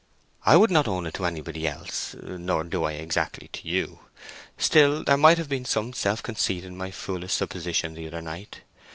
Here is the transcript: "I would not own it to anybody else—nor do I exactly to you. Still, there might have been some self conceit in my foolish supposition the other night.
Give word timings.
"I 0.47 0.57
would 0.57 0.71
not 0.71 0.87
own 0.87 1.05
it 1.05 1.13
to 1.13 1.25
anybody 1.27 1.67
else—nor 1.67 2.63
do 2.63 2.85
I 2.85 2.93
exactly 2.93 3.49
to 3.49 3.67
you. 3.67 3.99
Still, 4.57 5.03
there 5.03 5.15
might 5.15 5.37
have 5.37 5.47
been 5.47 5.63
some 5.63 5.93
self 5.93 6.23
conceit 6.23 6.63
in 6.65 6.75
my 6.75 6.89
foolish 6.89 7.33
supposition 7.33 7.93
the 7.93 8.07
other 8.07 8.23
night. 8.23 8.61